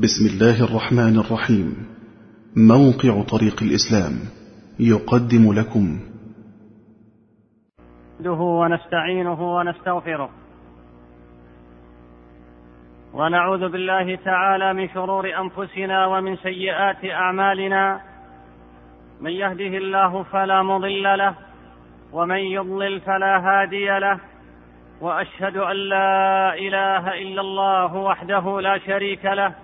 [0.00, 1.86] بسم الله الرحمن الرحيم.
[2.56, 4.12] موقع طريق الإسلام
[4.80, 6.00] يقدم لكم.
[8.20, 10.30] نحمده ونستعينه ونستغفره.
[13.14, 18.00] ونعوذ بالله تعالى من شرور أنفسنا ومن سيئات أعمالنا.
[19.20, 21.34] من يهده الله فلا مضل له
[22.12, 24.20] ومن يضلل فلا هادي له.
[25.00, 29.63] وأشهد أن لا إله إلا الله وحده لا شريك له.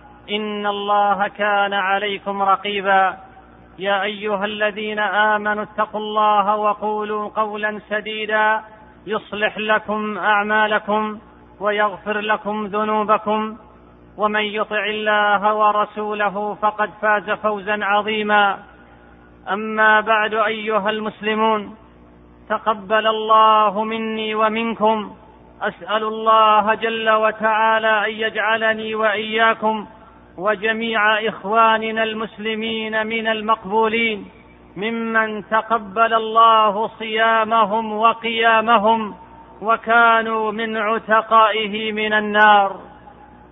[0.29, 3.17] إن الله كان عليكم رقيبا.
[3.79, 8.61] يا أيها الذين آمنوا اتقوا الله وقولوا قولا سديدا.
[9.07, 11.19] يصلح لكم أعمالكم
[11.59, 13.57] ويغفر لكم ذنوبكم.
[14.17, 18.57] ومن يطع الله ورسوله فقد فاز فوزا عظيما.
[19.51, 21.75] أما بعد أيها المسلمون
[22.49, 25.15] تقبل الله مني ومنكم.
[25.61, 29.87] أسأل الله جل وتعالى أن يجعلني وإياكم
[30.37, 34.25] وجميع إخواننا المسلمين من المقبولين
[34.77, 39.15] ممن تقبل الله صيامهم وقيامهم
[39.61, 42.79] وكانوا من عتقائه من النار.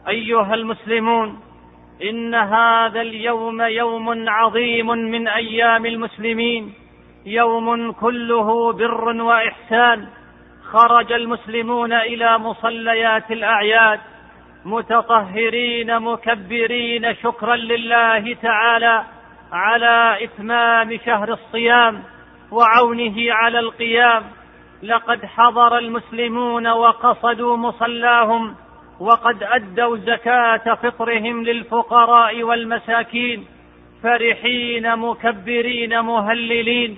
[0.07, 1.39] أيها المسلمون
[2.09, 6.73] إن هذا اليوم يوم عظيم من أيام المسلمين.
[7.25, 10.07] يوم كله بر وإحسان.
[10.71, 13.99] خرج المسلمون إلى مصليات الأعياد.
[14.65, 19.03] متطهرين مكبرين شكرا لله تعالى
[19.51, 22.03] على إتمام شهر الصيام
[22.51, 24.23] وعونه على القيام.
[24.83, 28.55] لقد حضر المسلمون وقصدوا مصلاهم
[28.99, 33.45] وقد أدوا زكاة فطرهم للفقراء والمساكين.
[34.03, 36.97] فرحين مكبرين مهللين.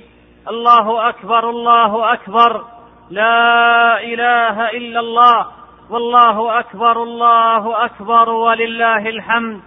[0.49, 2.66] الله أكبر الله أكبر.
[3.09, 5.60] لا إله إلا الله.
[5.89, 9.61] والله أكبر الله أكبر ولله الحمد.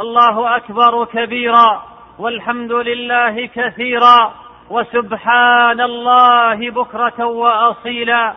[0.00, 1.82] الله أكبر كبيرا
[2.18, 4.34] والحمد لله كثيرا.
[4.70, 8.34] وسبحان الله بكرة وأصيلا.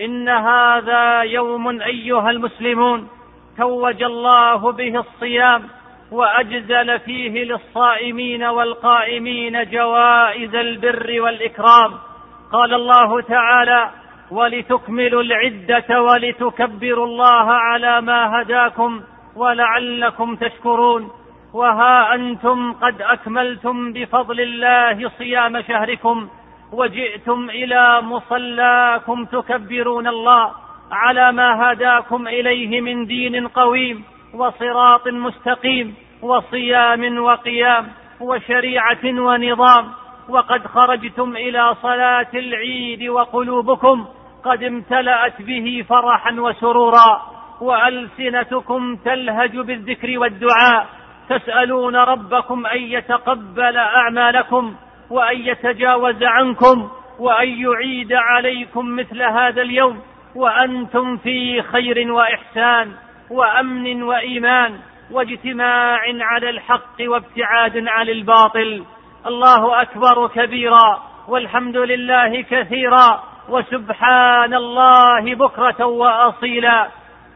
[0.00, 3.08] إن هذا يوم أيها المسلمون
[3.58, 5.62] توج الله به الصيام
[6.12, 11.92] وأجزل فيه للصائمين والقائمين جوائز البر والإكرام.
[12.52, 13.90] قال الله تعالى
[14.32, 19.00] ولتكملوا العدة ولتكبروا الله على ما هداكم
[19.36, 21.10] ولعلكم تشكرون.
[21.54, 26.28] وها أنتم قد أكملتم بفضل الله صيام شهركم
[26.72, 30.50] وجئتم إلى مصلاكم تكبرون الله
[30.92, 34.04] على ما هداكم إليه من دين قويم
[34.34, 37.88] وصراط مستقيم وصيام وقيام
[38.20, 39.84] وشريعة ونظام.
[40.28, 44.06] وقد خرجتم إلى صلاة العيد وقلوبكم
[44.44, 47.22] قد امتلأت به فرحا وسرورا
[47.60, 50.86] وألسنتكم تلهج بالذكر والدعاء.
[51.28, 54.74] تسألون ربكم أن يتقبل أعمالكم
[55.10, 60.02] وأن يتجاوز عنكم وأن يعيد عليكم مثل هذا اليوم.
[60.36, 62.92] وأنتم في خير وإحسان
[63.30, 64.78] وأمن وإيمان
[65.10, 68.84] واجتماع على الحق وابتعاد عن الباطل.
[69.26, 73.31] الله أكبر كبيرا والحمد لله كثيرا.
[73.48, 76.88] وسبحان الله بكرة وأصيلا.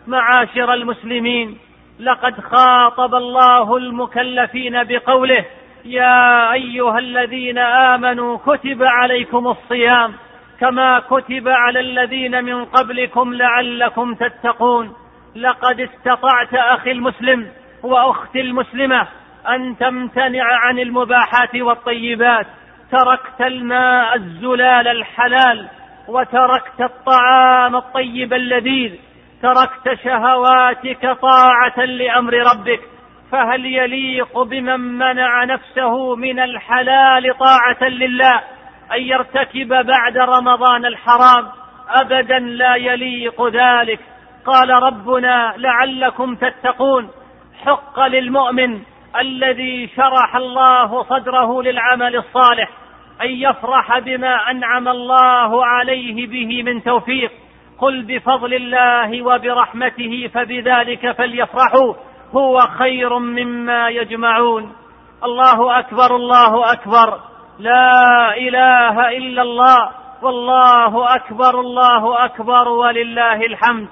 [0.06, 1.58] معاشر المسلمين
[2.00, 5.44] لقد خاطب الله المكلفين بقوله
[5.84, 10.14] يا أيها الذين آمنوا كتب عليكم الصيام
[10.60, 14.92] كما كتب على الذين من قبلكم لعلكم تتقون.
[15.36, 17.48] لقد استطعت أخي المسلم
[17.82, 19.06] وأختي المسلمة
[19.48, 22.46] أن تمتنع عن المباحات والطيبات.
[22.90, 25.68] تركت الماء الزلال الحلال
[26.08, 28.92] وتركت الطعام الطيب اللذيذ
[29.42, 32.80] تركت شهواتك طاعة لأمر ربك
[33.32, 38.40] فهل يليق بمن منع نفسه من الحلال طاعة لله؟
[38.92, 41.48] أن يرتكب بعد رمضان الحرام؟
[41.88, 44.00] ابدا لا يليق ذلك.
[44.46, 47.10] قال ربنا لعلكم تتقون.
[47.64, 48.80] حق للمؤمن
[49.20, 52.70] الذي شرح الله صدره للعمل الصالح.
[53.22, 57.32] أن يفرح بما أنعم الله عليه به من توفيق.
[57.78, 61.94] قل بفضل الله وبرحمته فبذلك فليفرحوا.
[62.34, 64.72] هو خير مما يجمعون.
[65.24, 67.20] الله أكبر الله أكبر.
[67.58, 69.90] لا إله إلا الله.
[70.22, 73.88] والله أكبر الله أكبر ولله الحمد.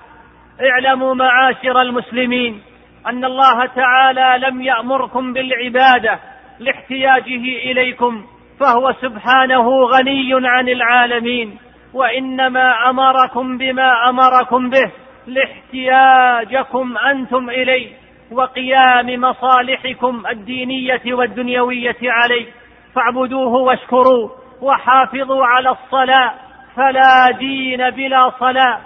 [0.61, 2.63] اعلموا معاشر المسلمين
[3.07, 6.19] أن الله تعالى لم يأمركم بالعبادة
[6.59, 8.25] لاحتياجه إليكم.
[8.61, 11.59] فهو سبحانه غني عن العالمين.
[11.95, 14.93] وإنما أمركم بما أمركم به
[15.27, 17.89] لاحتياجكم أنتم إليه
[18.33, 22.47] وقيام مصالحكم الدينية والدنيوية عليه.
[22.95, 24.31] فاعبدوه واشكروه
[24.63, 26.35] وحافظوا على الصلاة
[26.77, 28.79] فلا دين بلا صلاة.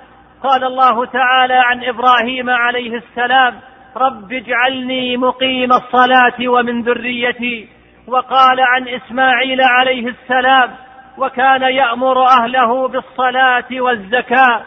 [0.42, 3.54] قال الله تعالى عن إبراهيم عليه السلام
[3.96, 7.77] رب اجعلني مقيم الصلاة ومن ذريتي.
[8.08, 10.70] وقال عن إسماعيل عليه السلام
[11.18, 14.62] وكان يأمر أهله بالصلاة والزكاة.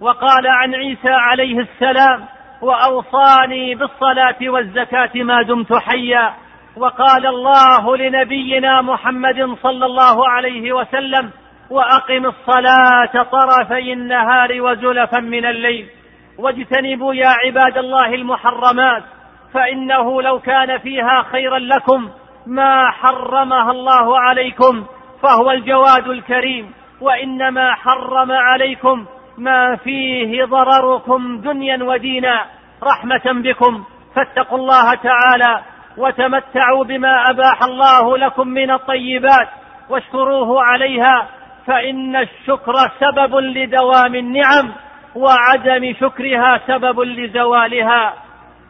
[0.00, 2.24] وقال عن عيسى عليه السلام
[2.62, 6.34] وأوصاني بالصلاة والزكاة ما دمت حيا.
[6.76, 11.30] وقال الله لنبينا محمد صلى الله عليه وسلم
[11.70, 15.86] وأقم الصلاة طرفي النهار وزلفا من الليل.
[16.38, 19.02] واجتنبوا يا عباد الله المحرمات.
[19.54, 22.10] فإنه لو كان فيها خيرا لكم
[22.46, 24.84] ما حرمها الله عليكم
[25.22, 29.06] فهو الجواد الكريم وإنما حرم عليكم
[29.38, 32.44] ما فيه ضرركم دنيا ودينا.
[32.82, 33.84] رحمة بكم
[34.16, 35.62] فاتقوا الله تعالى
[35.96, 39.48] وتمتعوا بما أباح الله لكم من الطيبات
[39.90, 41.28] واشكروه عليها
[41.66, 44.72] فإن الشكر سبب لدوام النعم
[45.14, 48.12] وعدم شكرها سبب لزوالها.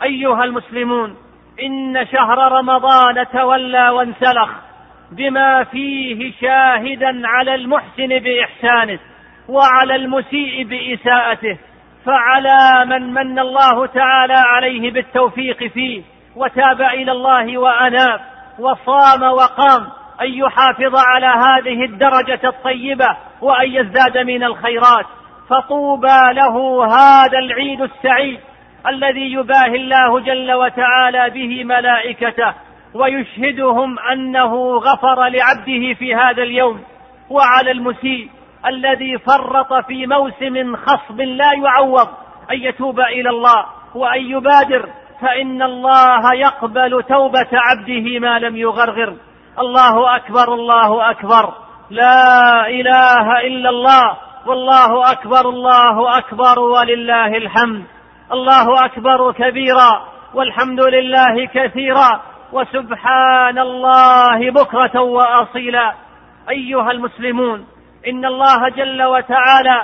[0.02, 1.16] أيها المسلمون
[1.62, 4.50] إن شهر رمضان تولى وانسلخ
[5.12, 8.99] بما فيه شاهدا على المحسن بإحسانه
[9.49, 11.58] وعلى المسيء بإساءته
[12.06, 16.02] فعلى من من الله تعالى عليه بالتوفيق فيه
[16.37, 18.20] وتاب إلى الله وأناب
[18.58, 19.87] وصام وقام
[20.22, 25.06] أن يحافظ على هذه الدرجة الطيبة وأن يزداد من الخيرات.
[25.49, 28.40] فطوبى له هذا العيد السعيد
[28.87, 32.55] الذي يباهي الله جل وتعالى به ملائكته
[32.94, 36.81] ويشهدهم أنه غفر لعبده في هذا اليوم
[37.31, 38.31] وعلى المسيء
[38.67, 42.08] الذي فرط في موسم خصب لا يعوض.
[42.50, 43.64] أن يتوب إلى الله
[43.94, 44.88] وأن يبادر
[45.20, 49.17] فإن الله يقبل توبة عبده ما لم يغرغر.
[49.58, 51.55] الله أكبر الله أكبر.
[51.90, 54.17] لا إله إلا الله.
[54.46, 57.85] والله أكبر الله أكبر ولله الحمد.
[58.32, 62.20] الله أكبر كبيرا والحمد لله كثيرا
[62.52, 65.93] وسبحان الله بكرة وأصيلا.
[66.50, 67.67] أيها المسلمون
[68.08, 69.82] إن الله جل وتعالى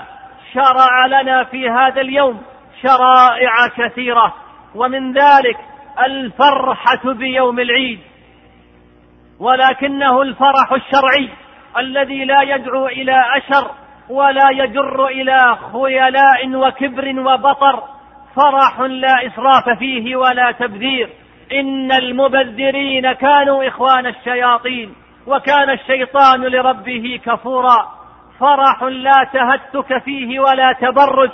[0.52, 2.42] شرع لنا في هذا اليوم
[2.82, 4.34] شرائع كثيرة
[4.74, 5.58] ومن ذلك
[6.04, 8.00] الفرحة بيوم العيد.
[9.40, 11.28] ولكنه الفرح الشرعي
[11.78, 13.70] الذي لا يدعو إلى أشر
[14.10, 17.97] ولا يجر إلى خيلاء وكبر وبطر.
[18.36, 21.10] فرح لا إسراف فيه ولا تبذير.
[21.52, 24.94] إن المبذرين كانوا إخوان الشياطين
[25.26, 27.88] وكان الشيطان لربه كفورا.
[28.40, 31.30] فرح لا تهتك فيه ولا تبرج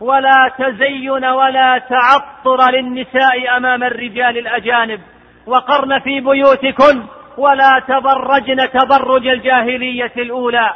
[0.00, 5.00] ولا تزين ولا تعطر للنساء أمام الرجال الأجانب.
[5.46, 7.02] وقرن في بيوتكن
[7.38, 10.70] ولا تبرجن تبرج الجاهلية الأولى.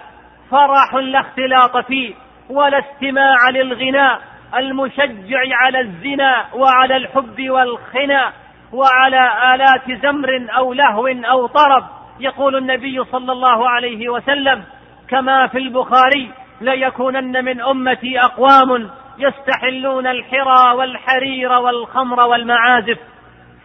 [0.50, 2.14] فرح لا اختلاط فيه
[2.50, 4.29] ولا استماع للغناء.
[4.54, 8.32] المشجع على الزنا وعلى الحب والخنا
[8.72, 11.84] وعلى آلات زمر أو لهو أو طرب.
[12.20, 14.62] يقول النبي صلى الله عليه وسلم
[15.08, 16.30] كما في البخاري
[16.60, 22.98] ليكونن من أمتي أقوام يستحلون الحرى والحرير والخمر والمعازف.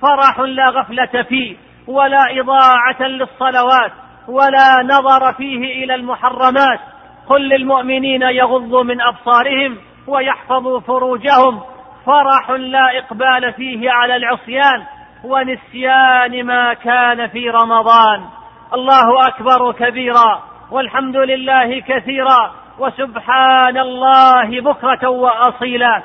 [0.01, 1.55] فرح لا غفلة فيه
[1.87, 3.91] ولا إضاعة للصلوات
[4.27, 6.79] ولا نظر فيه إلى المحرمات.
[7.27, 9.77] قل للمؤمنين يغضوا من أبصارهم
[10.07, 11.61] ويحفظوا فروجهم.
[12.05, 14.83] فرح لا إقبال فيه على العصيان
[15.23, 18.25] ونسيان ما كان في رمضان.
[18.73, 26.03] الله أكبر كبيرا والحمد لله كثيرا وسبحان الله بكرة وأصيلا.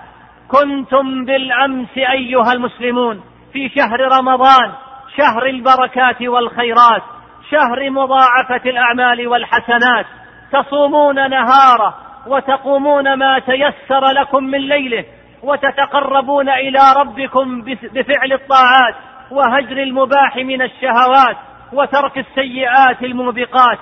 [0.49, 3.21] كنتم بالأمس أيها المسلمون
[3.53, 4.73] في شهر رمضان
[5.17, 7.03] شهر البركات والخيرات
[7.51, 10.07] شهر مضاعفة الأعمال والحسنات.
[10.53, 11.95] تصومون نهاره
[12.27, 15.05] وتقومون ما تيسر لكم من ليله
[15.43, 17.63] وتتقربون إلى ربكم
[17.93, 18.95] بفعل الطاعات
[19.31, 21.37] وهجر المباح من الشهوات
[21.73, 23.79] وترك السيئات الموبقات.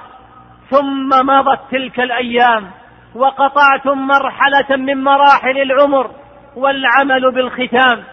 [0.71, 2.71] ثم مضت تلك الأيام
[3.15, 6.11] وقطعتم مرحلة من مراحل العمر
[6.57, 8.05] والعمل بالختام.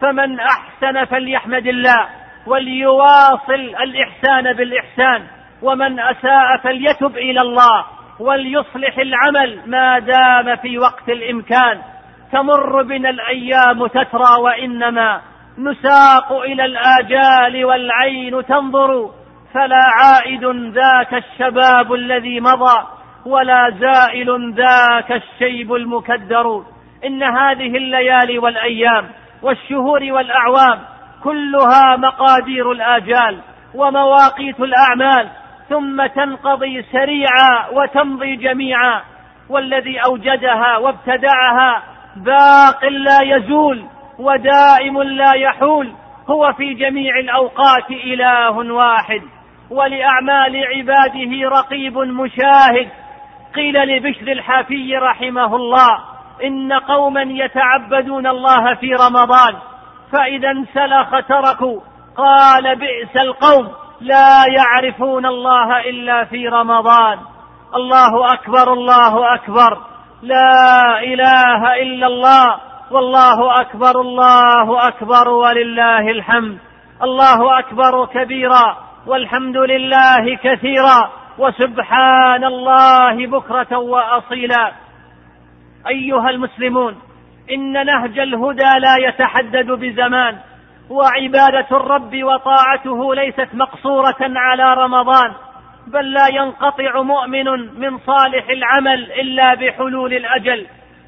[0.00, 2.06] فمن أحسن فليحمد الله
[2.46, 5.26] وليواصل الإحسان بالإحسان
[5.62, 7.84] ومن أساء فليتب إلى الله.
[8.20, 11.82] وليصلح العمل ما دام في وقت الإمكان.
[12.32, 15.20] تمر بنا الأيام تترى وإنما
[15.58, 19.10] نساق إلى الآجال والعين تنظر.
[19.54, 22.86] فلا عائد ذاك الشباب الذي مضى
[23.26, 26.64] ولا زائل ذاك الشيب المكدر.
[27.04, 29.08] إن هذه الليالي والأيام
[29.42, 30.80] والشهور والأعوام
[31.24, 33.38] كلها مقادير الآجال
[33.74, 35.28] ومواقيت الأعمال.
[35.68, 39.02] ثم تنقضي سريعا وتمضي جميعا.
[39.48, 41.82] والذي أوجدها وابتدعها
[42.16, 43.84] باق لا يزول
[44.18, 45.92] ودائم لا يحول.
[46.30, 49.22] هو في جميع الأوقات إله واحد.
[49.70, 52.88] ولأعمال عباده رقيب مشاهد.
[53.54, 55.98] قيل لبشر الحافي رحمه الله
[56.44, 59.54] إن قوما يتعبدون الله في رمضان
[60.12, 61.80] فإذا انسلخ تركوا.
[62.16, 63.83] قال بئس القوم.
[64.04, 67.18] لا يعرفون الله إلا في رمضان.
[67.74, 69.78] الله أكبر الله أكبر.
[70.22, 72.56] لا إله إلا الله.
[72.90, 76.58] والله أكبر الله أكبر ولله الحمد.
[77.02, 81.10] الله أكبر كبيرا والحمد لله كثيرا.
[81.38, 84.72] وسبحان الله بكرة وأصيلا.
[85.88, 86.96] أيها المسلمون
[87.50, 90.38] إن نهج الهدى لا يتحدد بزمان.
[90.90, 95.32] وعبادة الرب وطاعته ليست مقصورة على رمضان
[95.86, 97.44] بل لا ينقطع مؤمن
[97.80, 100.66] من صالح العمل إلا بحلول الأجل.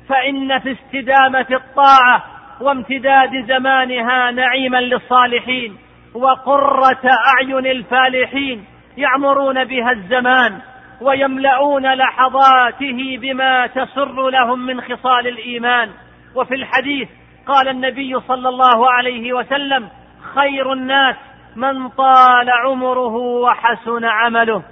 [0.08, 2.24] فإن في استدامة الطاعة
[2.60, 5.76] وامتداد زمانها نعيما للصالحين
[6.14, 8.64] وقرة أعين الفالحين
[8.96, 10.58] يعمرون بها الزمان
[11.00, 15.90] ويملؤون لحظاته بما تسر لهم من خصال الإيمان.
[16.34, 17.08] وفي الحديث
[17.46, 19.88] قال النبي صلى الله عليه وسلم
[20.34, 21.16] خير الناس
[21.56, 24.62] من طال عمره وحسن عمله.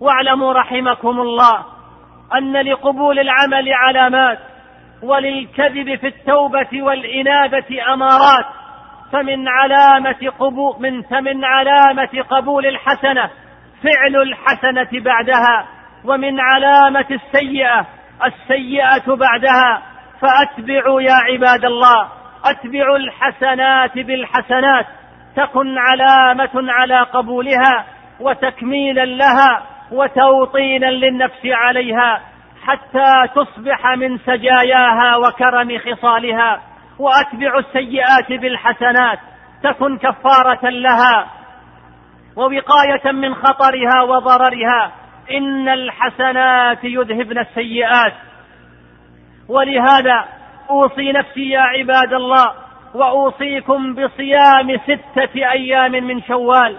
[0.00, 1.64] واعلموا رحمكم الله
[2.34, 4.38] أن لقبول العمل علامات
[5.02, 8.44] وللكذب في التوبة والإنابة أمارات
[9.12, 13.30] فمن علامة قبول من فمن علامة قبول الحسنة
[13.82, 15.66] فعل الحسنة بعدها
[16.04, 17.86] ومن علامة السيئة
[18.24, 19.93] السيئة بعدها.
[20.20, 22.08] فأتبعوا يا عباد الله
[22.44, 24.86] أتبعوا الحسنات بالحسنات
[25.36, 27.84] تكن علامة على قبولها
[28.20, 32.20] وتكميلا لها وتوطينا للنفس عليها
[32.66, 36.60] حتى تصبح من سجاياها وكرم خصالها.
[36.98, 39.18] واتبعوا السيئات بالحسنات
[39.62, 41.26] تكن كفارة لها
[42.36, 44.92] ووقاية من خطرها وضررها.
[45.30, 48.12] إن الحسنات يذهبن السيئات.
[49.48, 50.24] ولهذا
[50.70, 52.52] أوصي نفسي يا عباد الله
[52.94, 56.76] وأوصيكم بصيام ستة أيام من شوال.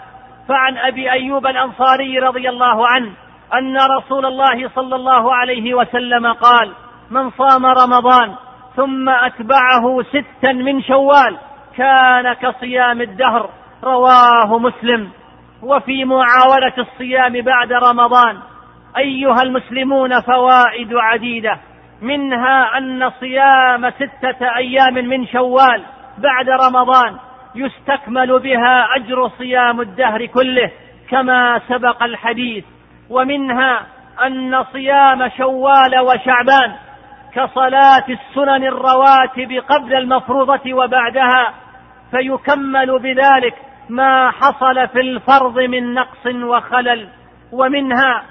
[0.48, 3.12] فعن أبي أيوب الأنصاري رضي الله عنه
[3.54, 6.72] أن رسول الله صلى الله عليه وسلم قال
[7.12, 8.36] من صام رمضان
[8.76, 11.38] ثم أتبعه ستا من شوال
[11.78, 13.50] كان كصيام الدهر
[13.84, 15.10] رواه مسلم.
[15.64, 18.38] وفي معاوله الصيام بعد رمضان
[18.98, 21.60] أيها المسلمون فوائد عديدة
[22.02, 25.84] منها أن صيام ستة أيام من شوال
[26.18, 27.18] بعد رمضان
[27.56, 30.72] يستكمل بها أجر صيام الدهر كله
[31.10, 32.66] كما سبق الحديث.
[33.10, 33.82] ومنها
[34.26, 36.76] أن صيام شوال وشعبان
[37.34, 41.54] كصلاة السنن الرواتب قبل المفروضة وبعدها
[42.12, 43.56] فيكمل بذلك
[43.90, 47.08] ما حصل في الفرض من نقص وخلل.
[47.52, 48.24] ومنها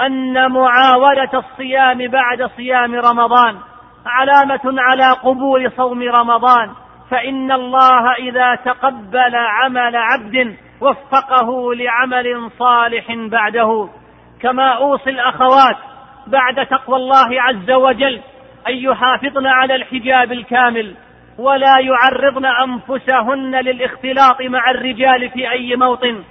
[0.00, 3.56] أن معاودة الصيام بعد صيام رمضان
[4.06, 6.70] علامة على قبول صوم رمضان
[7.10, 13.88] فإن الله إذا تقبل عمل عبد وفقه لعمل صالح بعده.
[14.42, 15.76] كما أوصي الأخوات
[16.26, 18.20] بعد تقوى الله عز وجل
[18.68, 20.94] أن يحافظن على الحجاب الكامل
[21.38, 26.22] ولا يعرضن أنفسهن للاختلاط مع الرجال في أي موطن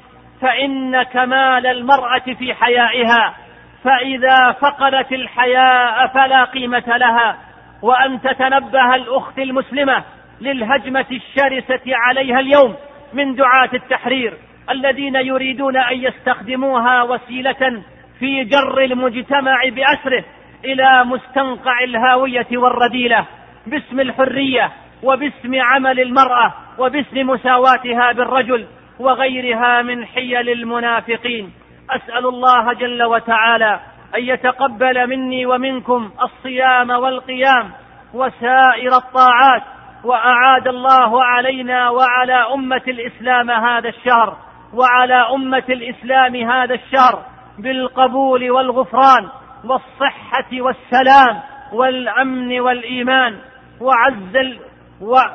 [0.41, 3.34] فإن كمال المرأة في حيائها
[3.83, 7.38] فإذا فقدت الحياء فلا قيمة لها
[7.81, 10.03] وأن تتنبه الأخت المسلمة
[10.41, 12.75] للهجمة الشرسة عليها اليوم
[13.13, 14.33] من دعاة التحرير
[14.69, 17.83] الذين يريدون أن يستخدموها وسيلة
[18.19, 20.23] في جر المجتمع بأسره
[20.65, 23.25] إلى مستنقع الهاوية والرذيله
[23.67, 24.71] باسم الحرية
[25.03, 28.67] وباسم عمل المرأة وباسم مساواتها بالرجل
[29.00, 31.51] وغيرها من حيل المنافقين.
[31.95, 33.79] أسأل الله جل وتعالى
[34.15, 37.71] أن يتقبل مني ومنكم الصيام والقيام
[38.13, 39.63] وسائر الطاعات
[40.03, 44.38] وأعاد الله علينا وعلى أمة الإسلام هذا الشهر
[44.74, 47.24] وعلى أمة الإسلام هذا الشهر
[47.60, 49.29] بالقبول والغفران
[49.63, 51.41] والصحة والسلام
[51.74, 53.38] والأمن والإيمان
[53.81, 54.57] وعز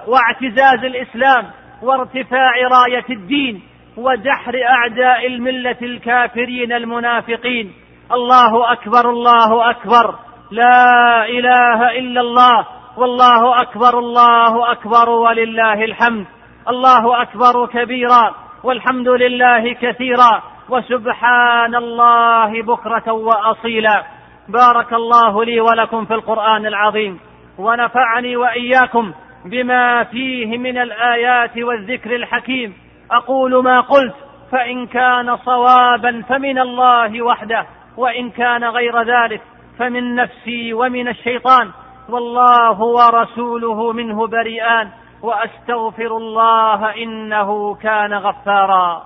[0.06, 1.50] واعتزاز الإسلام
[1.82, 3.62] وارتفاع راية الدين
[3.96, 7.72] ودحر أعداء الملة الكافرين المنافقين.
[8.12, 10.14] الله أكبر الله أكبر.
[10.50, 12.66] لا إله إلا الله.
[12.96, 16.26] والله أكبر الله أكبر ولله الحمد.
[16.68, 18.34] الله أكبر كبيرا
[18.64, 20.42] والحمد لله كثيرا.
[20.68, 24.02] وسبحان الله بكرة وأصيلا.
[24.48, 27.20] بارك الله لي ولكم في القرآن العظيم.
[27.58, 29.12] ونفعني وإياكم
[29.50, 32.85] بما فيه من الآيات والذكر الحكيم.
[33.10, 34.14] أقول ما قلت
[34.52, 39.42] فإن كان صوابا فمن الله وحده وإن كان غير ذلك
[39.78, 41.70] فمن نفسي ومن الشيطان.
[42.08, 44.90] والله ورسوله منه بريئان
[45.22, 49.02] وأستغفر الله إنه كان غفارا.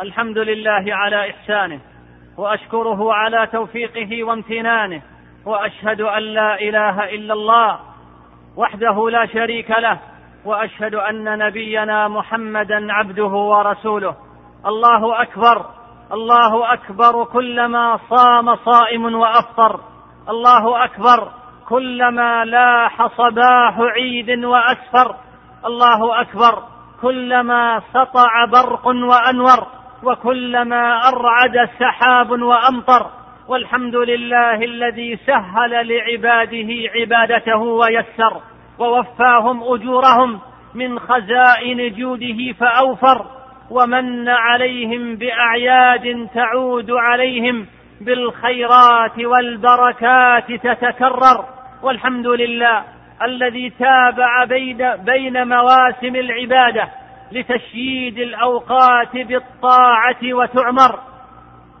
[0.00, 1.80] الحمد لله على إحسانه
[2.38, 5.02] وأشكره على توفيقه وامتنانه
[5.46, 7.78] وأشهد أن لا إله إلا الله
[8.56, 9.98] وحده لا شريك له
[10.46, 14.14] وأشهد أن نبينا محمدا عبده ورسوله.
[14.66, 15.66] الله أكبر
[16.12, 19.80] الله أكبر كلما صام صائم وأفطر.
[20.28, 21.28] الله أكبر
[21.68, 25.14] كلما لاح صباح عيد وأسفر.
[25.66, 26.62] الله أكبر
[27.02, 29.66] كلما سطع برق وأنور.
[30.02, 33.06] وكلما أرعد سحاب وأمطر.
[33.48, 38.40] والحمد لله الذي سهل لعباده عبادته ويسر.
[38.78, 40.40] ووفاهم أجورهم
[40.74, 43.26] من خزائن جوده فأوفر
[43.70, 47.66] ومن عليهم بأعياد تعود عليهم
[48.00, 51.44] بالخيرات والبركات تتكرر
[51.82, 52.84] والحمد لله
[53.22, 56.88] الذي تابع بين, بين مواسم العبادة
[57.32, 60.98] لتشييد الأوقات بالطاعة وتعمر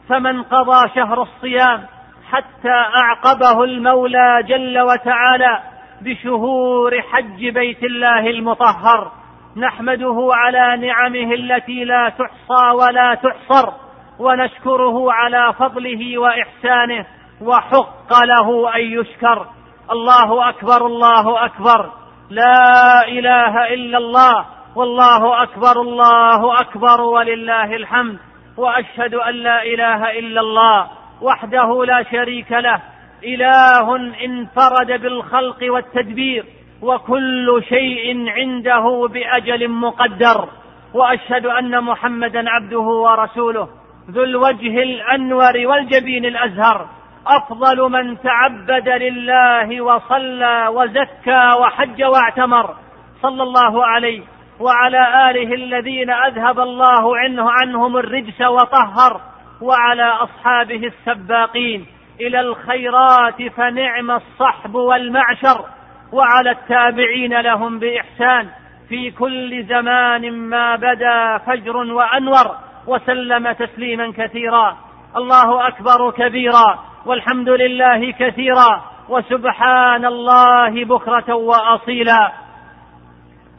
[0.08, 1.86] فمن قضى شهر الصيام
[2.30, 9.12] حتى أعقبه المولى جل وتعالى بشهور حج بيت الله المطهر
[9.56, 13.72] نحمده على نعمه التي لا تحصى ولا تحصر
[14.18, 17.06] ونشكره على فضله وإحسانه
[17.42, 19.46] وحق له أن يشكر.
[19.90, 21.90] الله أكبر الله أكبر.
[22.30, 24.44] لا إله إلا الله.
[24.76, 28.18] والله أكبر الله أكبر ولله الحمد.
[28.56, 30.86] وأشهد أن لا إله إلا الله.
[31.22, 32.80] وحده لا شريك له.
[33.26, 36.44] إله انفرد بالخلق والتدبير
[36.82, 40.48] وكل شيء عنده بأجل مقدر.
[40.94, 43.68] وأشهد أن محمدا عبده ورسوله
[44.10, 46.86] ذو الوجه الأنور والجبين الأزهر.
[47.26, 52.74] أفضل من تعبد لله وصلى وزكى وحج واعتمر.
[53.22, 54.22] صلى الله عليه
[54.60, 59.20] وعلى آله الذين أذهب الله عنه عنهم الرجس وطهر
[59.62, 61.95] وعلى أصحابه السباقين.
[62.20, 65.64] إلى الخيرات فنعم الصحب والمعشر
[66.12, 68.48] وعلى التابعين لهم بإحسان.
[68.88, 74.76] في كل زمان ما بدا فجر وأنور وسلم تسليما كثيرا.
[75.16, 78.84] الله أكبر كبيرا والحمد لله كثيرا.
[79.08, 82.32] وسبحان الله بكرة وأصيلا.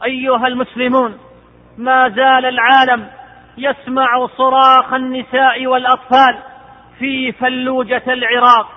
[0.04, 1.18] أيها المسلمون
[1.78, 3.06] ما زال العالم
[3.58, 6.38] يسمع صراخ النساء والأطفال.
[6.98, 8.68] في فلوجة العراق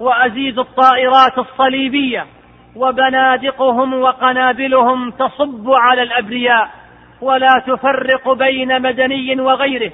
[0.00, 2.26] وازيز الطائرات الصليبية
[2.76, 6.70] وبنادقهم وقنابلهم تصب على الأبرياء
[7.20, 9.92] ولا تفرق بين مدني وغيره.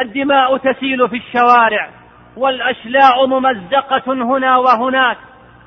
[0.00, 1.90] الدماء تسيل في الشوارع
[2.36, 5.16] والأشلاء ممزقة هنا وهناك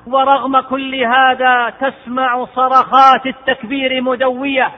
[0.06, 4.72] ورغم كل هذا تسمع صرخات التكبير مدوية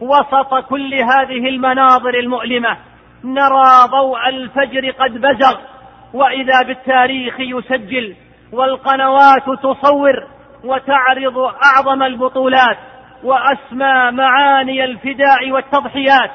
[0.00, 2.76] وسط كل هذه المناظر المؤلمة.
[3.24, 5.75] نرى ضوء الفجر قد بزغ
[6.14, 8.14] وإذا بالتاريخ يسجل
[8.52, 10.26] والقنوات تصور
[10.64, 12.78] وتعرض أعظم البطولات
[13.22, 16.30] وأسمى معاني الفداء والتضحيات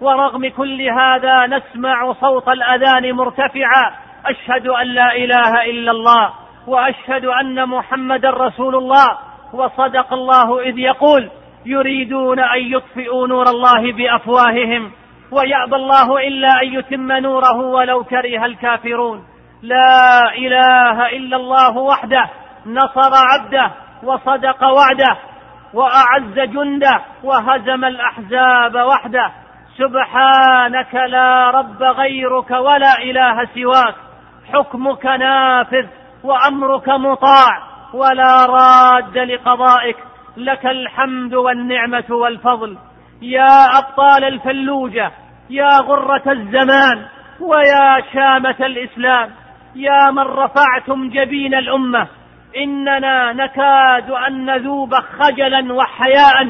[0.00, 3.92] ورغم كل هذا نسمع صوت الأذان مرتفعا
[4.26, 6.32] أشهد أن لا إله إلا الله
[6.66, 9.06] وأشهد أن محمدا رسول الله
[9.52, 11.30] وصدق الله إذ يقول
[11.66, 14.92] يريدون أن يطفئوا نور الله بأفواههم
[15.32, 19.24] ويأبى الله إلا أن يتم نوره ولو كره الكافرون.
[19.62, 22.30] لا إله إلا الله وحده
[22.66, 23.70] نصر عبده
[24.02, 25.16] وصدق وعده
[25.74, 29.32] وأعز جنده وهزم الأحزاب وحده.
[29.78, 33.94] سبحانك لا رب غيرك ولا إله سواك.
[34.52, 35.86] حكمك نافذ
[36.24, 37.62] وأمرك مطاع
[37.94, 39.96] ولا راد لقضائك.
[40.36, 42.78] لك الحمد والنعمة والفضل.
[43.22, 45.12] يا أبطال الفلوجة
[45.50, 47.06] يا غرة الزمان
[47.40, 49.30] ويا شامة الإسلام
[49.74, 52.06] يا من رفعتم جبين الأمة
[52.56, 56.44] إننا نكاد أن نذوب خجلا وحياء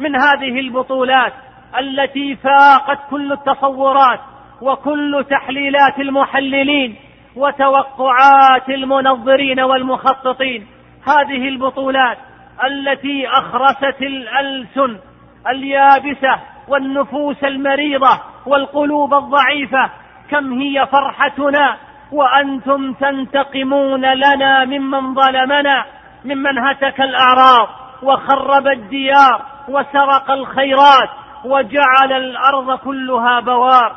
[0.00, 1.32] من هذه البطولات
[1.78, 4.20] التي فاقت كل التصورات
[4.62, 6.96] وكل تحليلات المحللين
[7.36, 10.66] وتوقعات المنظرين والمخططين.
[11.06, 12.18] هذه البطولات
[12.64, 14.98] التي أخرست الألسن
[15.48, 19.90] اليابسة والنفوس المريضة والقلوب الضعيفة
[20.30, 21.76] كم هي فرحتنا
[22.12, 25.84] وأنتم تنتقمون لنا ممن ظلمنا
[26.24, 27.68] ممن هتك الأعراض
[28.02, 31.08] وخرب الديار وسرق الخيرات
[31.44, 33.96] وجعل الأرض كلها بوار.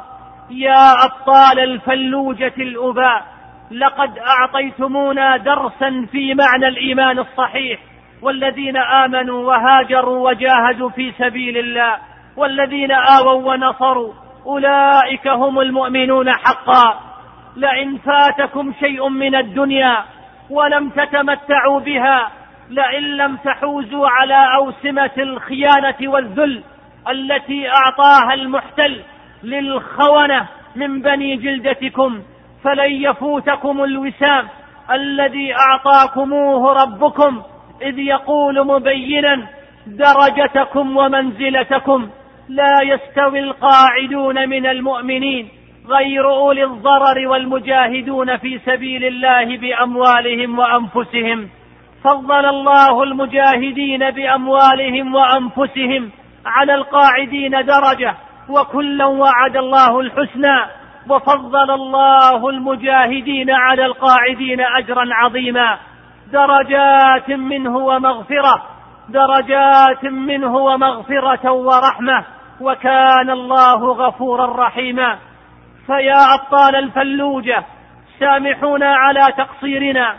[0.49, 3.23] يا أبطال الفلوجة الأباء
[3.71, 7.79] لقد أعطيتمونا درسا في معنى الإيمان الصحيح.
[8.21, 11.97] والذين آمنوا وهاجروا وجاهدوا في سبيل الله
[12.37, 14.13] والذين آووا ونصروا
[14.45, 16.99] أولئك هم المؤمنون حقا.
[17.55, 20.03] لئن فاتكم شيء من الدنيا
[20.49, 22.31] ولم تتمتعوا بها
[22.69, 26.63] لئن لم تحوزوا على أوسمة الخيانة والذل
[27.09, 29.01] التي أعطاها المحتل
[29.43, 32.21] للخونة من بني جلدتكم
[32.63, 34.47] فلن يفوتكم الوسام
[34.91, 37.41] الذي أعطاكموه ربكم.
[37.81, 39.47] إذ يقول مبينا
[39.87, 42.09] درجتكم ومنزلتكم
[42.49, 45.49] لا يستوي القاعدون من المؤمنين
[45.87, 51.49] غير أولي الضرر والمجاهدون في سبيل الله بأموالهم وأنفسهم.
[52.03, 56.11] فضل الله المجاهدين بأموالهم وأنفسهم
[56.45, 58.15] على القاعدين درجة
[58.49, 60.59] وكلا وعد الله الحسنى
[61.09, 65.77] وفضل الله المجاهدين على القاعدين أجرا عظيما.
[66.31, 68.63] درجات منه ومغفرة
[69.09, 72.25] درجات منه ومغفرة ورحمة
[72.61, 75.17] وكان الله غفورا رحيما.
[75.85, 77.63] فيا أبطال الفلوجة
[78.19, 80.15] سامحونا على تقصيرنا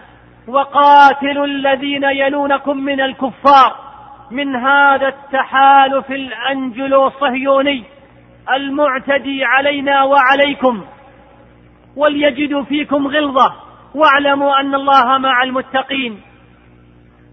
[0.48, 3.76] وقاتلوا الذين يلونكم من الكفار
[4.30, 7.84] من هذا التحالف الانجلو صهيوني
[8.54, 10.84] المعتدي علينا وعليكم
[11.96, 13.52] وليجدوا فيكم غلظة.
[13.94, 16.20] واعلموا أن الله مع المتقين.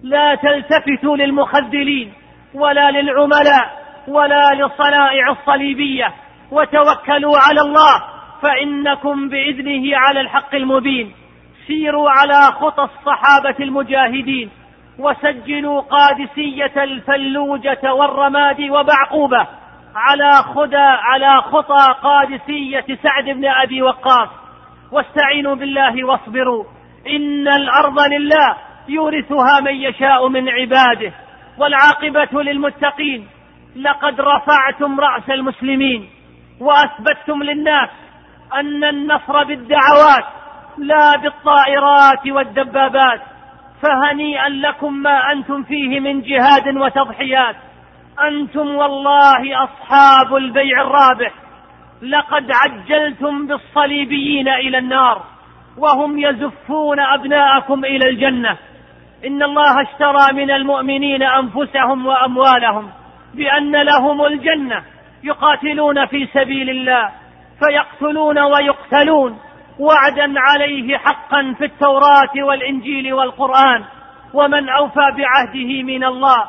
[0.04, 2.14] لا تلتفتوا للمخذلين
[2.54, 6.14] ولا للعملاء ولا للصنائع الصليبية.
[6.52, 8.04] وتوكلوا على الله
[8.42, 11.14] فإنكم بإذنه على الحق المبين.
[11.68, 14.50] سيروا على خطى الصحابة المجاهدين
[15.00, 19.48] وسجلوا قادسية الفلوجة والرماد وبعقوبة
[19.96, 24.30] على خدى على خطى قادسية سعد بن أبي وقاص.
[24.92, 26.64] واستعينوا بالله واصبروا.
[27.08, 28.56] إن الأرض لله
[28.88, 31.14] يورثها من يشاء من عباده
[31.58, 33.28] والعاقبة للمتقين.
[33.76, 36.10] لقد رفعتم رأس المسلمين
[36.60, 37.90] وأثبتتم للناس
[38.54, 40.26] أن النصر بالدعوات
[40.78, 43.22] لا بالطائرات والدبابات.
[43.82, 47.56] فهنيئا لكم ما أنتم فيه من جهاد وتضحيات.
[48.28, 51.34] أنتم والله أصحاب البيع الرابح.
[52.02, 55.24] لقد عجلتم بالصليبيين إلى النار
[55.78, 58.58] وهم يزفون أبناءكم إلى الجنة.
[59.26, 62.90] إن الله اشترى من المؤمنين أنفسهم وأموالهم
[63.34, 64.84] بأن لهم الجنة
[65.24, 67.10] يقاتلون في سبيل الله
[67.60, 69.40] فيقتلون ويقتلون
[69.80, 73.84] وعدا عليه حقا في التوراة والإنجيل والقرآن.
[74.34, 76.46] ومن أوفى بعهده من الله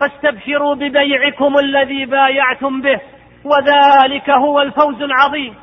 [0.00, 3.00] فاستبشروا ببيعكم الذي بايعتم به
[3.44, 5.54] وذلك هو الفوز العظيم.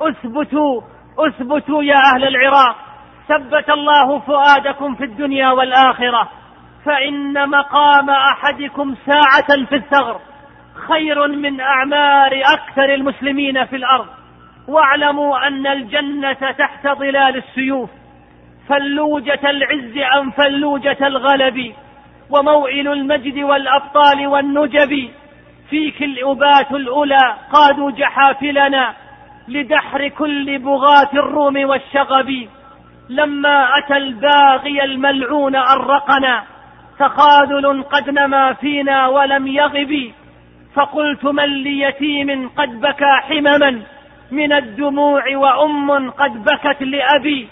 [0.00, 0.80] اثبتوا
[1.18, 2.76] اثبتوا يا أهل العراق.
[3.28, 6.28] ثبت الله فؤادكم في الدنيا والآخرة.
[6.84, 10.20] فإن مقام أحدكم ساعة في الثغر
[10.88, 14.06] خير من أعمار أكثر المسلمين في الأرض.
[14.68, 17.90] واعلموا أن الجنة تحت ظلال السيوف.
[18.68, 21.74] فلوجة العز أم فلوجة الغلب؟
[22.30, 25.10] وموئل المجد والأبطال والنجب؟
[25.70, 28.94] فيك الأبات الأولى قادوا جحافلنا
[29.48, 32.48] لدحر كل بغاة الروم والشغب.
[33.08, 36.42] لما أتى الباغي الملعون أرقنا
[36.98, 40.12] تخاذل قد نما فينا ولم يغب.
[40.74, 43.82] فقلت من ليتيم قد بكى حمما؟
[44.30, 47.48] من الدموع وأم قد بكت لأبي.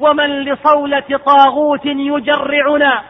[0.00, 3.02] ومن لصولة طاغوت يجرعنا؟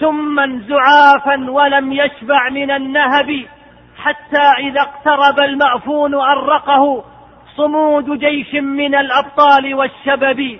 [0.00, 3.46] سما زعافا ولم يشبع من النهب.
[4.06, 7.04] حتى إذا اقترب المأفون أرقه
[7.56, 10.58] صمود جيش من الأبطال والشبب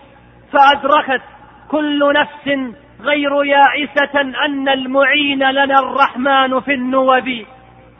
[0.53, 1.23] فأدركت
[1.71, 7.45] كل نفس غير يائسة أن المعين لنا الرحمن في النوب.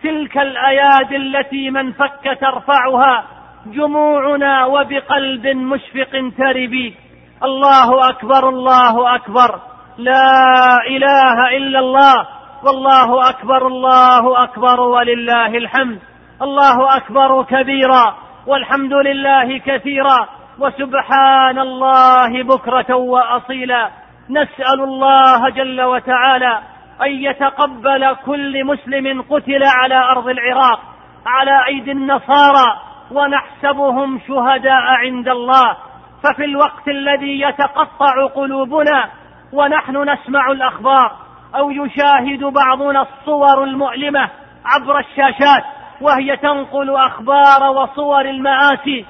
[0.03, 3.25] تلك الأيادي التي من فك ترفعها
[3.67, 6.95] جموعنا وبقلب مشفق تربي
[7.43, 9.61] الله أكبر الله أكبر.
[9.99, 12.36] لا إله إلا الله.
[12.67, 16.01] والله أكبر الله أكبر ولله الحمد.
[16.43, 18.15] الله أكبر كبيرا
[18.47, 20.29] والحمد لله كثيرا.
[20.59, 23.91] وسبحان الله بكرة وأصيلا.
[24.31, 26.59] نسأل الله جل وتعالى
[27.03, 30.81] أن يتقبل كل مسلم قتل على أرض العراق
[31.27, 32.69] على أيدي النصارى
[33.11, 35.77] ونحسبهم شهداء عند الله.
[36.25, 39.09] ففي الوقت الذي يتقطع قلوبنا
[39.53, 41.26] ونحن نسمع الأخبار.
[41.55, 44.31] أو يشاهد بعضنا الصور المؤلمة
[44.65, 45.65] عبر الشاشات
[46.01, 49.05] وهي تنقل أخبار وصور المآسي.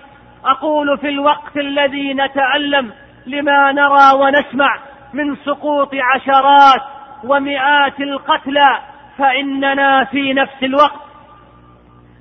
[0.45, 2.93] أقول في الوقت الذي نتألم
[3.27, 4.79] لما نرى ونسمع
[5.13, 6.83] من سقوط عشرات
[7.25, 8.79] ومئات القتلى
[9.19, 11.07] فإننا في نفس الوقت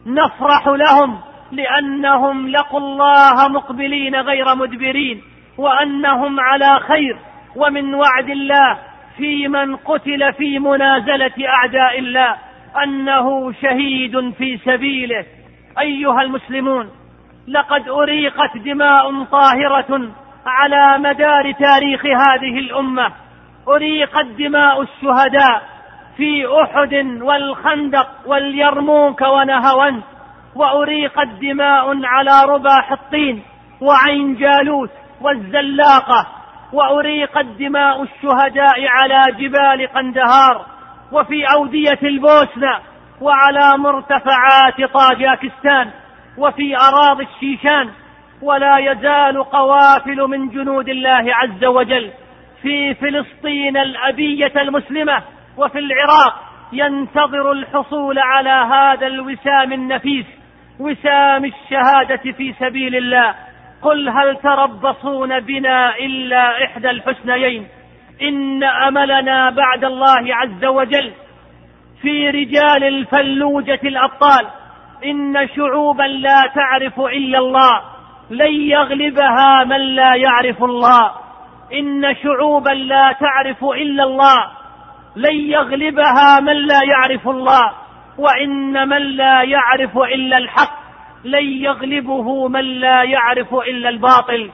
[0.05, 1.19] نفرح لهم
[1.51, 5.21] لأنهم لقوا الله مقبلين غير مدبرين
[5.57, 7.17] وأنهم على خير
[7.55, 8.77] ومن وعد الله.
[9.17, 12.35] في من قتل في منازلة أعداء الله
[12.83, 15.25] أنه شهيد في سبيله.
[15.79, 16.89] أيها المسلمون
[17.47, 20.09] لقد أريقت دماء طاهرة
[20.45, 23.11] على مدار تاريخ هذه الأمة.
[23.67, 25.61] أريقت دماء الشهداء
[26.17, 30.03] في أحد والخندق واليرموك ونهوند
[30.55, 33.43] وأريقت دماء على ربا حطين
[33.81, 36.34] وعين جالوت والزلاقة.
[36.75, 40.65] وأريقت دماء الشهداء على جبال قندهار
[41.11, 42.79] وفي أودية البوسنة
[43.21, 45.91] وعلى مرتفعات طاجاكستان
[46.37, 47.89] وفي أراضي الشيشان
[48.41, 52.11] ولا يزال قوافل من جنود الله عز وجل
[52.61, 55.23] في فلسطين الأبية المسلمة
[55.57, 60.25] وفي العراق ينتظر الحصول على هذا الوسام النفيس
[60.79, 63.35] وسام الشهادة في سبيل الله.
[63.85, 67.67] قل هل تربصون بنا إلا إحدى الحسنيين؟
[68.21, 71.11] إن أملنا بعد الله عز وجل
[72.01, 74.47] في رجال الفلوجة الأبطال.
[75.05, 77.81] إن شعوبا لا تعرف إلا الله
[78.29, 81.11] لن يغلبها من لا يعرف الله.
[81.73, 84.37] إن شعوبا لا تعرف إلا الله
[85.15, 87.71] لن يغلبها من لا يعرف الله.
[88.17, 90.84] وإن من لا يعرف إلا الحق
[91.25, 94.51] لن يغلبه من لا يعرف إلا الباطل.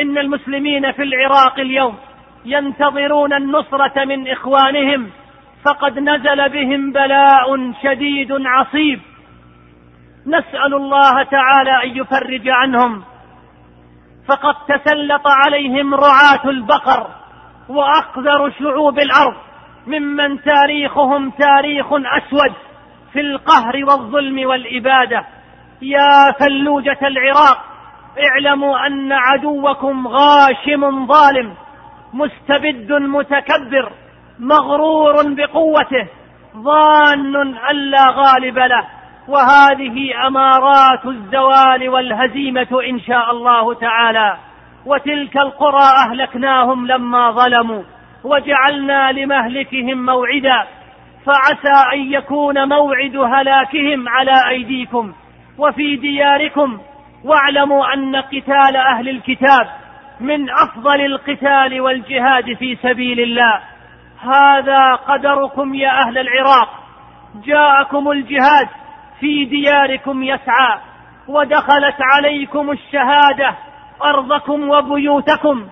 [0.00, 1.96] إن المسلمين في العراق اليوم
[2.44, 5.10] ينتظرون النصرة من إخوانهم
[5.64, 9.00] فقد نزل بهم بلاء شديد عصيب.
[10.26, 13.02] نسأل الله تعالى أن يفرج عنهم.
[14.28, 17.06] فقد تسلط عليهم رعاة البقر
[17.68, 19.36] وأقذر شعوب الأرض
[19.86, 22.52] ممن تاريخهم تاريخ أسود
[23.12, 25.26] في القهر والظلم والإبادة.
[25.82, 27.58] يا فلوجة العراق
[28.24, 31.54] اعلموا أن عدوكم غاشم ظالم
[32.14, 33.92] مستبد متكبر
[34.38, 36.06] مغرور بقوته
[36.56, 37.36] ظان
[37.70, 38.86] أن لا غالب له
[39.28, 44.36] وهذه أمارات الزوال والهزيمة إن شاء الله تعالى.
[44.86, 47.82] وتلك القرى أهلكناهم لما ظلموا
[48.24, 50.66] وجعلنا لمهلكهم موعدا
[51.26, 55.12] فعسى أن يكون موعد هلاكهم على أيديكم.
[55.58, 56.80] وفي دياركم
[57.24, 59.66] واعلموا أن قتال أهل الكتاب
[60.20, 63.60] من أفضل القتال والجهاد في سبيل الله.
[64.20, 66.68] هذا قدركم يا أهل العراق.
[67.44, 68.68] جاءكم الجهاد
[69.20, 70.78] في دياركم يسعى
[71.28, 73.54] ودخلت عليكم الشهادة
[74.04, 75.66] أرضكم وبيوتكم.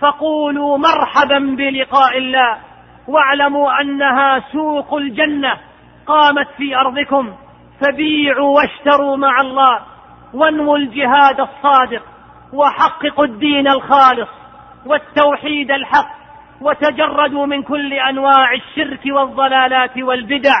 [0.00, 2.58] فقولوا مرحبا بلقاء الله
[3.08, 5.56] واعلموا أنها سوق الجنة
[6.06, 7.34] قامت في أرضكم.
[7.80, 9.80] فبيعوا واشتروا مع الله
[10.34, 12.02] وانووا الجهاد الصادق
[12.52, 14.28] وحققوا الدين الخالص
[14.86, 16.10] والتوحيد الحق
[16.60, 20.54] وتجردوا من كل أنواع الشرك والضلالات والبدع.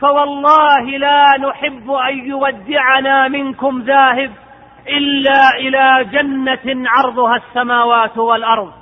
[0.00, 4.30] فوالله لا نحب أن يودعنا منكم ذاهب
[4.88, 8.72] إلا إلى جنة عرضها السماوات والأرض.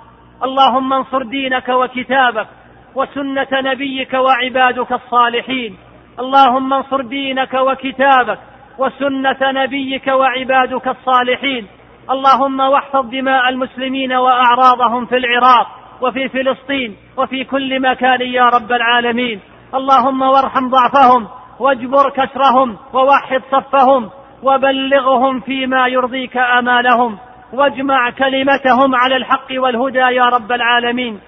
[0.43, 2.47] اللهم انصر دينك وكتابك
[2.95, 5.77] وسنة نبيك وعبادك الصالحين.
[6.21, 8.39] اللهم انصر دينك وكتابك
[8.79, 11.67] وسنة نبيك وعبادك الصالحين.
[12.11, 15.67] اللهم واحفظ دماء المسلمين وأعراضهم في العراق
[16.01, 19.41] وفي فلسطين وفي كل مكان يا رب العالمين.
[19.75, 21.29] اللهم وارحم ضعفهم
[21.61, 24.11] واجبر كسرهم ووحد صفهم
[24.43, 27.19] وبلغهم فيما يرضيك آمالهم
[27.53, 31.21] واجمع كلمتهم على الحق والهدى يا رب العالمين.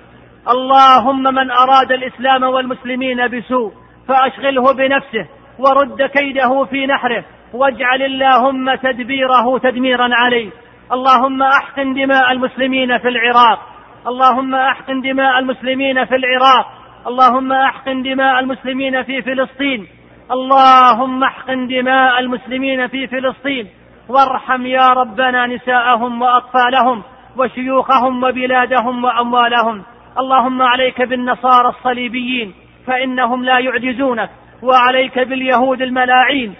[0.48, 3.72] اللهم من أراد الإسلام والمسلمين بسوء
[4.10, 5.26] فأشغله بنفسه
[5.58, 10.50] ورد كيده في نحره واجعل اللهم تدبيره تدميرا عليه.
[10.92, 13.58] اللهم أحقن دماء المسلمين في العراق.
[14.06, 16.66] اللهم أحقن دماء المسلمين في العراق.
[17.06, 19.86] اللهم أحقن دماء المسلمين في فلسطين.
[20.32, 23.68] اللهم أحقن دماء المسلمين في فلسطين.
[24.08, 27.02] وارحم يا ربنا نساءهم وأطفالهم
[27.36, 29.82] وشيوخهم وبلادهم وأموالهم.
[30.18, 32.54] اللهم عليك بالنصارى الصليبيين.
[32.90, 34.30] فإنهم لا يعجزونك.
[34.62, 36.54] وعليك باليهود الملاعين.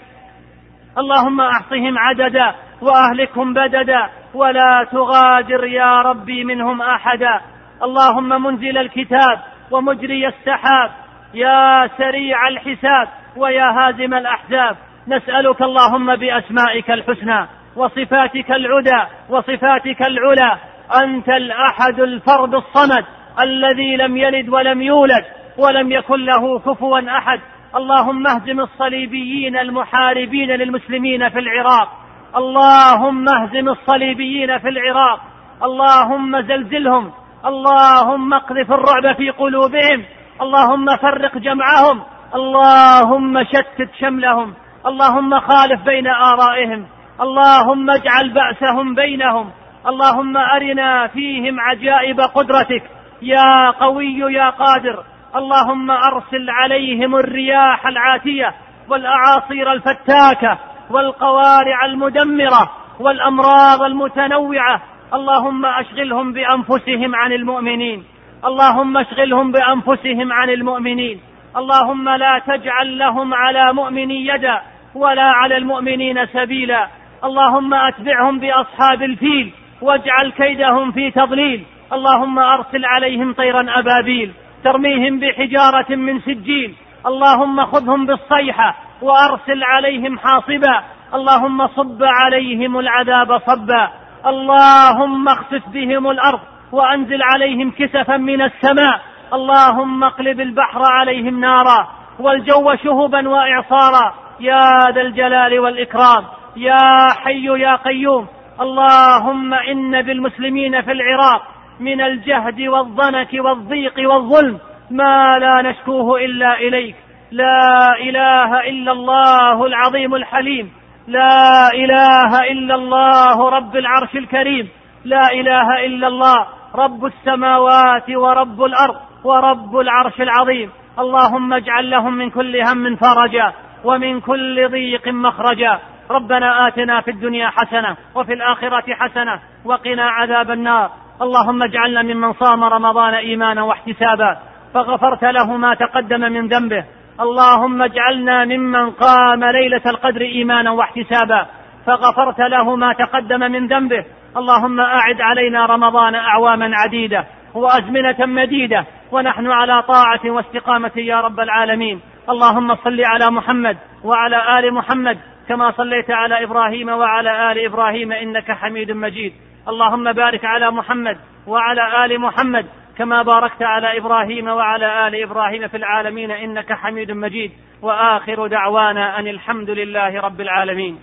[0.97, 7.41] اللهم احصهم عددا وأهلكهم بددا ولا تغادر يا ربي منهم أحدا.
[7.83, 9.39] اللهم منزل الكتاب
[9.71, 10.89] ومجري السحاب.
[11.33, 14.75] يا سريع الحساب ويا هازم الأحزاب.
[15.07, 20.57] نسألك اللهم بأسمائك الحسنى وصفاتك العدى وصفاتك العلى.
[21.03, 23.05] أنت الأحد الفرد الصمد
[23.41, 25.40] الذي لم يلد ولم يولد.
[25.57, 27.39] ولم يكن له كفوا أحد.
[27.75, 31.89] اللهم اهزم الصليبيين المحاربين للمسلمين في العراق.
[32.35, 35.19] اللهم اهزم الصليبيين في العراق.
[35.63, 37.11] اللهم زلزلهم.
[37.45, 40.03] اللهم اقذف الرعب في قلوبهم.
[40.41, 42.03] اللهم فرق جمعهم.
[42.35, 44.53] اللهم شتت شملهم.
[44.85, 46.85] اللهم خالف بين آرائهم.
[47.21, 49.51] اللهم اجعل بأسهم بينهم.
[49.87, 52.83] اللهم أرنا فيهم عجائب قدرتك.
[53.21, 55.03] يا قوي يا قادر.
[55.35, 58.53] اللهم أرسل عليهم الرياح العاتية
[58.89, 60.57] والأعاصير الفتاكة
[60.89, 64.81] والقوارع المدمرة والأمراض المتنوعة.
[65.13, 68.03] اللهم أشغلهم بأنفسهم عن المؤمنين.
[68.45, 71.19] اللهم أشغلهم بأنفسهم عن المؤمنين.
[71.57, 74.61] اللهم لا تجعل لهم على مؤمن يدا
[74.95, 76.87] ولا على المؤمنين سبيلا.
[77.23, 81.63] اللهم أتبعهم بأصحاب الفيل واجعل كيدهم في تضليل.
[81.93, 84.31] اللهم أرسل عليهم طيرا أبابيل.
[84.63, 86.75] ترميهم بحجارة من سجيل.
[87.05, 90.83] اللهم خذهم بالصيحة وأرسل عليهم حاصبا.
[91.13, 93.89] اللهم صب عليهم العذاب صبا.
[94.25, 96.39] اللهم اخسف بهم الأرض
[96.71, 99.01] وأنزل عليهم كسفا من السماء.
[99.33, 101.87] اللهم اقلب البحر عليهم نارا
[102.19, 104.13] والجو شهبا وإعصارا.
[104.39, 106.23] يا ذا الجلال والإكرام.
[106.57, 108.27] يا حي يا قيوم.
[108.61, 111.41] اللهم إن بالمسلمين في العراق
[111.79, 114.59] من الجهد والضنك والضيق والظلم
[114.91, 116.95] ما لا نشكوه إلا إليك.
[117.31, 120.71] لا إله إلا الله العظيم الحليم.
[121.07, 124.69] لا إله إلا الله رب العرش الكريم.
[125.05, 130.69] لا إله إلا الله رب السماوات ورب الأرض ورب العرش العظيم.
[130.99, 133.53] اللهم اجعل لهم من كل هم فرجا
[133.83, 135.79] ومن كل ضيق مخرجا.
[136.11, 140.89] ربنا آتنا في الدنيا حسنة وفي الآخرة حسنة وقنا عذاب النار.
[141.21, 144.37] اللهم اجعلنا ممن صام رمضان إيمانا واحتسابا
[144.73, 146.85] فغفرت له ما تقدم من ذنبه.
[147.19, 151.45] اللهم اجعلنا ممن قام ليلة القدر إيمانا واحتسابا
[151.85, 154.05] فغفرت له ما تقدم من ذنبه.
[154.37, 162.01] اللهم أعد علينا رمضان أعواما عديدة وأزمنة مديدة ونحن على طاعة واستقامة يا رب العالمين.
[162.29, 165.17] اللهم صل على محمد وعلى آل محمد
[165.49, 169.33] كما صليت على إبراهيم وعلى آل إبراهيم إنك حميد مجيد.
[169.67, 172.65] اللهم بارك على محمد وعلى آل محمد
[172.97, 179.27] كما باركت على إبراهيم وعلى آل إبراهيم في العالمين إنك حميد مجيد وآخر دعوانا أن
[179.27, 180.97] الحمد لله رب العالمين.